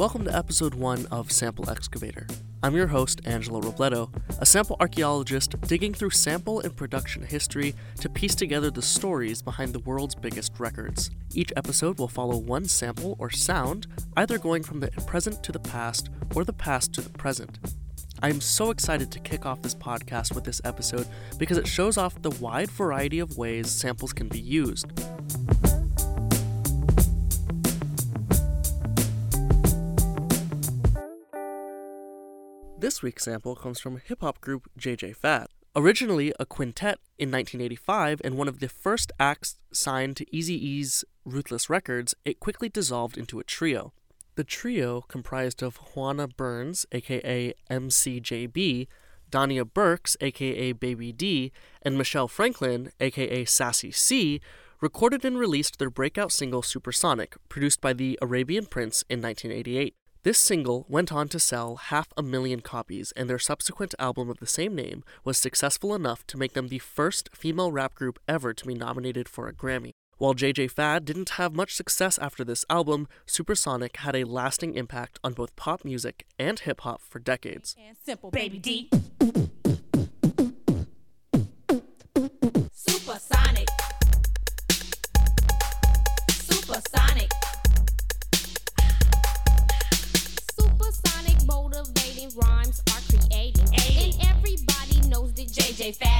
[0.00, 2.26] Welcome to episode one of Sample Excavator.
[2.62, 8.08] I'm your host, Angelo Robledo, a sample archaeologist digging through sample and production history to
[8.08, 11.10] piece together the stories behind the world's biggest records.
[11.34, 15.60] Each episode will follow one sample or sound, either going from the present to the
[15.60, 17.58] past or the past to the present.
[18.22, 21.98] I am so excited to kick off this podcast with this episode because it shows
[21.98, 24.86] off the wide variety of ways samples can be used.
[32.80, 35.48] This week's sample comes from hip hop group JJ Fad.
[35.76, 41.68] Originally a quintet in 1985 and one of the first acts signed to Eazy-E's Ruthless
[41.68, 43.92] Records, it quickly dissolved into a trio.
[44.36, 48.86] The trio comprised of Juana Burns, aka MCJB,
[49.30, 51.52] Dania Birks, aka Baby D,
[51.82, 54.40] and Michelle Franklin, aka Sassy C,
[54.80, 59.94] recorded and released their breakout single Supersonic, produced by the Arabian Prince in 1988.
[60.22, 64.38] This single went on to sell half a million copies, and their subsequent album of
[64.38, 68.52] the same name was successful enough to make them the first female rap group ever
[68.52, 69.92] to be nominated for a Grammy.
[70.18, 75.18] While JJ Fad didn't have much success after this album, Supersonic had a lasting impact
[75.24, 77.74] on both pop music and hip hop for decades.
[95.98, 96.19] That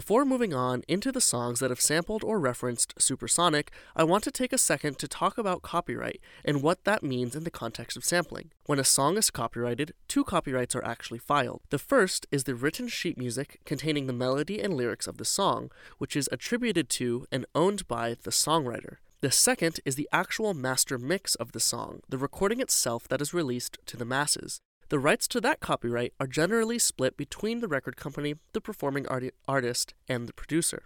[0.00, 4.30] Before moving on into the songs that have sampled or referenced Supersonic, I want to
[4.30, 8.04] take a second to talk about copyright and what that means in the context of
[8.06, 8.50] sampling.
[8.64, 11.60] When a song is copyrighted, two copyrights are actually filed.
[11.68, 15.70] The first is the written sheet music containing the melody and lyrics of the song,
[15.98, 18.96] which is attributed to and owned by the songwriter.
[19.20, 23.34] The second is the actual master mix of the song, the recording itself that is
[23.34, 24.62] released to the masses.
[24.90, 29.30] The rights to that copyright are generally split between the record company, the performing arti-
[29.46, 30.82] artist, and the producer.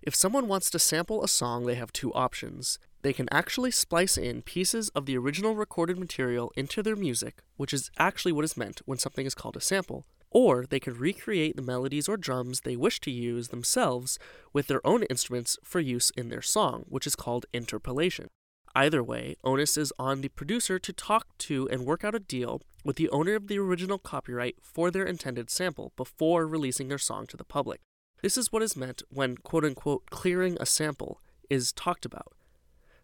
[0.00, 2.78] If someone wants to sample a song, they have two options.
[3.02, 7.74] They can actually splice in pieces of the original recorded material into their music, which
[7.74, 10.06] is actually what is meant when something is called a sample.
[10.30, 14.18] Or they can recreate the melodies or drums they wish to use themselves
[14.54, 18.28] with their own instruments for use in their song, which is called interpolation.
[18.74, 22.62] Either way, onus is on the producer to talk to and work out a deal
[22.84, 27.26] with the owner of the original copyright for their intended sample before releasing their song
[27.26, 27.80] to the public.
[28.22, 32.32] This is what is meant when quote unquote clearing a sample is talked about.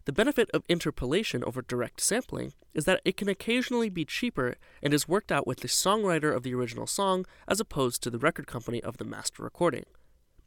[0.05, 4.91] The benefit of interpolation over direct sampling is that it can occasionally be cheaper and
[4.91, 8.47] is worked out with the songwriter of the original song as opposed to the record
[8.47, 9.85] company of the master recording.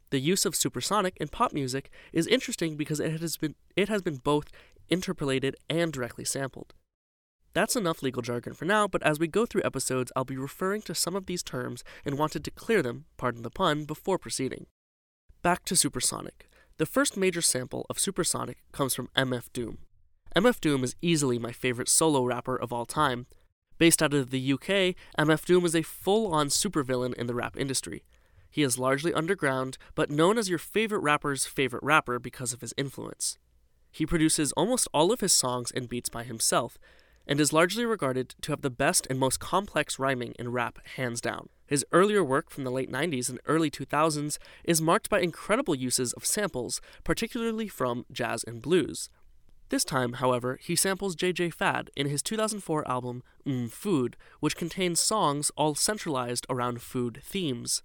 [0.09, 4.03] The use of supersonic in pop music is interesting because it has been it has
[4.03, 4.45] been both
[4.89, 6.73] interpolated and directly sampled.
[7.53, 10.81] That's enough legal jargon for now, but as we go through episodes, I'll be referring
[10.83, 14.65] to some of these terms and wanted to clear them, pardon the pun, before proceeding.
[15.43, 16.49] Back to Supersonic.
[16.77, 19.77] The first major sample of Supersonic comes from MF Doom.
[20.35, 23.27] MF Doom is easily my favorite solo rapper of all time.
[23.77, 27.55] Based out of the UK, MF Doom is a full on supervillain in the rap
[27.55, 28.03] industry.
[28.49, 32.73] He is largely underground, but known as your favorite rapper's favorite rapper because of his
[32.77, 33.37] influence.
[33.93, 36.79] He produces almost all of his songs and beats by himself,
[37.27, 41.21] and is largely regarded to have the best and most complex rhyming in rap, hands
[41.21, 41.49] down.
[41.67, 46.11] His earlier work from the late 90s and early 2000s is marked by incredible uses
[46.13, 49.11] of samples, particularly from jazz and blues.
[49.69, 54.99] This time, however, he samples JJ Fad in his 2004 album Mm Food, which contains
[54.99, 57.83] songs all centralized around food themes.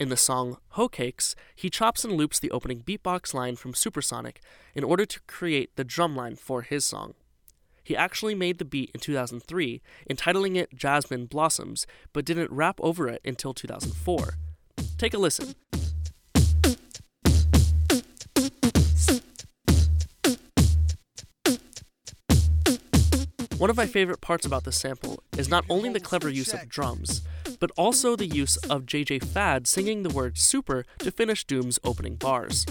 [0.00, 4.40] In the song Hoe Cakes, he chops and loops the opening beatbox line from Supersonic
[4.72, 7.14] in order to create the drum line for his song.
[7.82, 13.08] He actually made the beat in 2003, entitling it Jasmine Blossoms, but didn't rap over
[13.08, 14.34] it until 2004.
[14.98, 15.56] Take a listen.
[23.58, 26.68] One of my favorite parts about this sample is not only the clever use of
[26.68, 27.22] drums,
[27.58, 32.16] but also the use of JJ Fad singing the word super to finish Doom's opening
[32.16, 32.64] bars.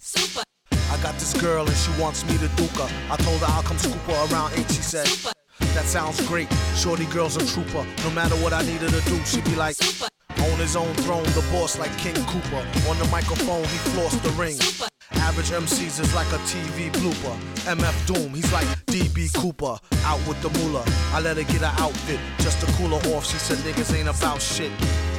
[0.00, 0.42] Super.
[0.70, 2.88] I got this girl and she wants me to duke her.
[3.10, 4.68] I told her I'll come scoop her around eight.
[4.68, 5.32] She said, Super.
[5.74, 6.48] That sounds great.
[6.76, 7.86] Shorty girl's a trooper.
[8.04, 10.08] No matter what I needed to do, she'd be like, Super.
[10.38, 12.66] On his own throne, the boss like King Cooper.
[12.88, 14.54] On the microphone, he flossed the ring.
[14.54, 14.88] Super.
[15.12, 17.36] Average MCs is like a TV blooper.
[17.64, 19.78] MF Doom, he's like DB Cooper.
[20.04, 20.84] Out with the moolah.
[21.14, 23.26] I let her get her outfit just to cool her off.
[23.26, 24.70] She said niggas ain't about shit.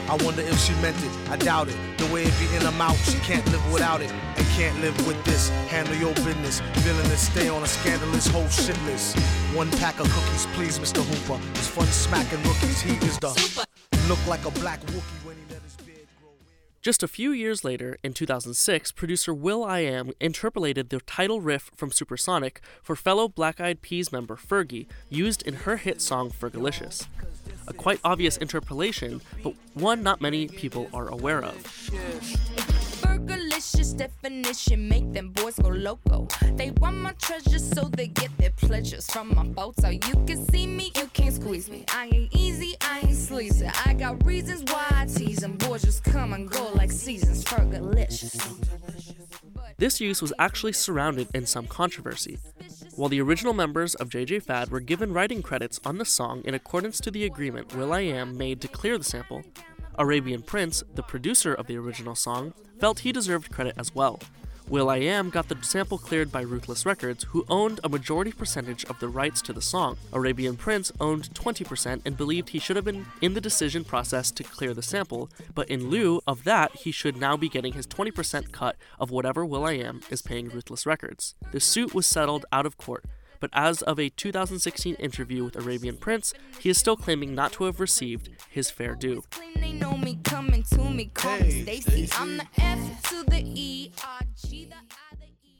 [0.08, 1.12] I wonder if she meant it.
[1.32, 1.78] I doubt it.
[1.98, 4.12] The way it be in her mouth, she can't live without it.
[4.12, 5.50] And can't live with this.
[5.74, 6.60] Handle your business.
[6.86, 9.18] Villainous, stay on a scandalous whole shit list.
[9.56, 11.02] One pack of cookies, please, Mr.
[11.02, 11.42] Hooper.
[11.56, 12.80] It's fun smacking rookies.
[12.80, 13.30] He is the
[14.08, 15.23] look like a black Wookie
[16.84, 22.60] Just a few years later, in 2006, producer will.i.am interpolated the title riff from Supersonic
[22.82, 27.08] for fellow Black Eyed Peas member Fergie, used in her hit song Fergalicious.
[27.70, 31.56] A quite obvious interpolation, but one not many people are aware of.
[33.84, 36.28] Fergalicious definition make them boys go loco.
[36.56, 39.90] They want my treasures so they get their pleasures from my photo.
[39.90, 41.84] You can see me, you can't squeeze me.
[41.90, 43.68] I ain't easy, I ain't sleazy.
[43.86, 45.58] I got reasons why I tease them.
[45.58, 47.44] Boys just come and go like seasons.
[47.44, 48.40] Fergalicious.
[49.78, 52.40] This use was actually surrounded in some controversy.
[52.96, 56.54] While the original members of JJ Fad were given writing credits on the song in
[56.54, 59.44] accordance to the agreement will.i.am made to clear the sample,
[59.98, 64.20] Arabian Prince, the producer of the original song, felt he deserved credit as well.
[64.68, 69.10] will.i.am got the sample cleared by Ruthless Records, who owned a majority percentage of the
[69.10, 69.98] rights to the song.
[70.12, 74.44] Arabian Prince owned 20% and believed he should have been in the decision process to
[74.44, 78.52] clear the sample, but in lieu of that, he should now be getting his 20%
[78.52, 81.36] cut of whatever will.i.am is paying Ruthless Records.
[81.52, 83.04] The suit was settled out of court,
[83.44, 87.66] but as of a 2016 interview with Arabian Prince, he is still claiming not to
[87.66, 89.22] have received his fair due.
[89.32, 89.54] Claim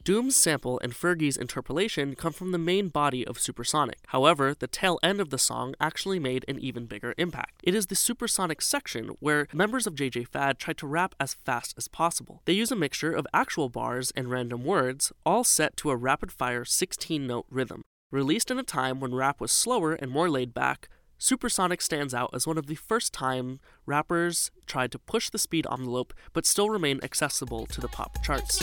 [0.04, 4.00] Doom's sample and Fergie's interpolation come from the main body of Supersonic.
[4.08, 7.62] However, the tail end of the song actually made an even bigger impact.
[7.64, 11.74] It is the Supersonic section where members of JJ Fad try to rap as fast
[11.78, 12.42] as possible.
[12.44, 16.34] They use a mixture of actual bars and random words, all set to a rapid
[16.34, 17.82] fire 16 note rhythm.
[18.12, 22.32] Released in a time when rap was slower and more laid back, Supersonic stands out
[22.34, 26.70] as one of the first time rappers tried to push the speed envelope but still
[26.70, 28.60] remain accessible to the pop charts.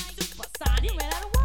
[0.82, 1.39] You ran out of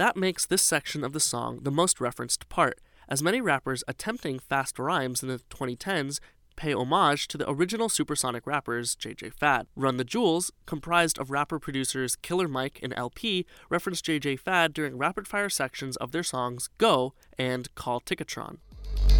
[0.00, 4.38] That makes this section of the song the most referenced part, as many rappers attempting
[4.38, 6.20] fast rhymes in the 2010s
[6.56, 9.66] pay homage to the original supersonic rappers JJ Fad.
[9.76, 14.96] Run the Jewels, comprised of rapper producers Killer Mike and El-P, reference JJ Fad during
[14.96, 18.56] rapid fire sections of their songs Go and Call Ticketron.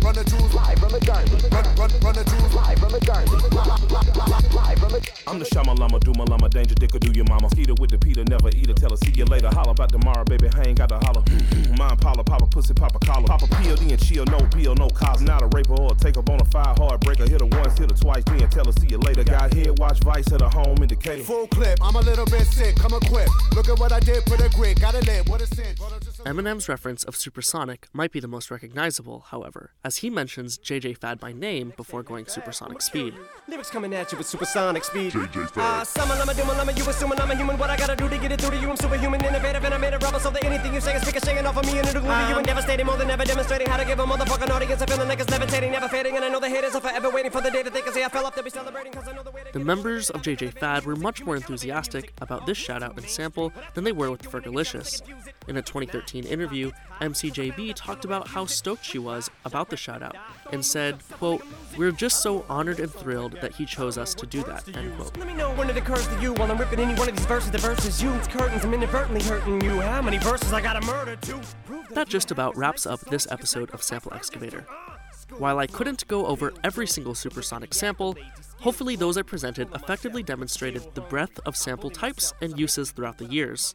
[0.02, 1.32] Run the jewels live from the garden.
[1.52, 3.32] Run, run, run the jewels live from the garden.
[3.32, 7.26] Live from the I'm the Shama Lama, do my llama, danger dick or do your
[7.26, 7.48] mama.
[7.50, 9.48] Skeeter with the Peter, never eat her, tell her, see you later.
[9.48, 11.22] Holla about tomorrow, baby, I ain't got to holler.
[11.76, 13.26] Mine Paula, papa pussy, papa collar.
[13.26, 15.22] Papa POD and chill, no bill, no cause.
[15.22, 17.28] Not a raper or a take up on a heartbreaker.
[17.28, 19.22] Hit her once, hit her twice, then tell her, see you later.
[19.22, 21.22] Got head, watch Vice, hit her home indicator.
[21.22, 23.30] Full clip, I'm a little bit sick, come equipped.
[23.54, 25.76] Look at what I did for the grit, gotta live, what a sin.
[26.24, 31.20] Eminem's reference of Supersonic might be the most recognizable, however, as he mentions JJ Fad
[31.20, 33.14] by name before going supersonic speed.
[33.48, 35.12] Lyrics coming at you with supersonic speed.
[35.12, 35.80] JJ Fad.
[35.80, 35.84] Uh,
[40.20, 40.70] summer, lama, doom, you assuming I'm a human.
[40.70, 40.70] What I gotta do to get it through to you?
[40.70, 41.20] I'm superhuman, innovative, and I made a rubber so that anything you say is speaking,
[41.20, 42.86] shaking off of me and it'll glue to you and devastating.
[42.86, 45.72] More than ever demonstrating how to give a motherfucking audience a feeling like it's levitating,
[45.72, 46.16] never fading.
[46.16, 48.04] And I know the haters are forever waiting for the day that they can say
[48.04, 48.92] I fell off to be celebrating.
[48.92, 52.46] Cause I know the way The members of JJ Fad were much more enthusiastic about
[52.46, 55.02] this shoutout and sample than they were with Fergalicious.
[55.48, 60.14] In a 2013 interview, MCJB talked about how stoked she was about the shoutout
[60.52, 61.42] and said, quote,
[61.76, 65.16] We're just so honored and thrilled that he chose us to do that, end quote.
[65.16, 67.26] Let me know when it occurs to you while I'm ripping any one of these
[67.26, 67.50] verses.
[67.50, 69.80] Verses you, it's curtains, I'm inadvertently hurting you.
[69.80, 71.40] How many verses I gotta murder to
[71.90, 74.66] That just about wraps up this episode of Sample Excavator.
[75.38, 78.16] While I couldn't go over every single supersonic sample,
[78.58, 83.26] hopefully those I presented effectively demonstrated the breadth of sample types and uses throughout the
[83.26, 83.74] years.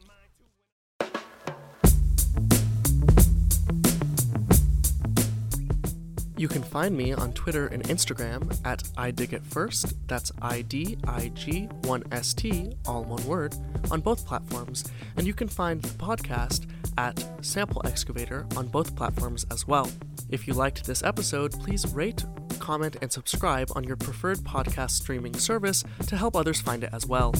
[6.38, 11.64] You can find me on Twitter and Instagram at idigitfirst, that's I D I G
[11.84, 13.54] 1 S T, all one word,
[13.90, 14.84] on both platforms,
[15.16, 16.66] and you can find the podcast
[16.98, 19.90] at Sample Excavator on both platforms as well.
[20.28, 22.22] If you liked this episode, please rate,
[22.58, 27.06] comment, and subscribe on your preferred podcast streaming service to help others find it as
[27.06, 27.32] well.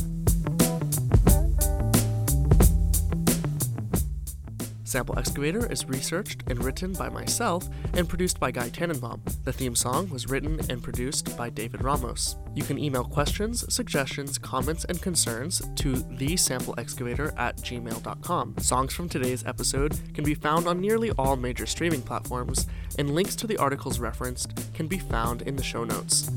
[4.87, 9.21] Sample Excavator is researched and written by myself and produced by Guy Tannenbaum.
[9.45, 12.37] The theme song was written and produced by David Ramos.
[12.55, 18.55] You can email questions, suggestions, comments, and concerns to thesampleexcavator at gmail.com.
[18.59, 23.35] Songs from today's episode can be found on nearly all major streaming platforms, and links
[23.35, 26.31] to the articles referenced can be found in the show notes.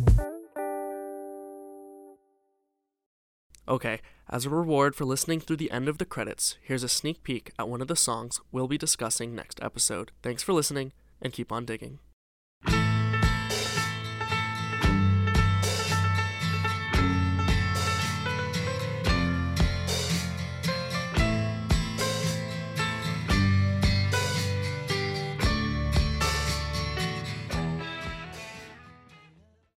[3.70, 7.22] Okay, as a reward for listening through the end of the credits, here's a sneak
[7.22, 10.12] peek at one of the songs we'll be discussing next episode.
[10.24, 12.00] Thanks for listening, and keep on digging.